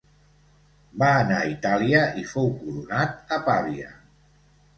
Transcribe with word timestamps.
Va 1.03 1.09
anar 1.17 1.37
a 1.41 1.49
Itàlia 1.51 1.99
i 2.23 2.25
fou 2.33 2.49
coronat 2.63 3.37
a 3.39 3.41
Pavia. 3.51 3.95